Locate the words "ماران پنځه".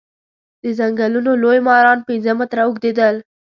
1.67-2.31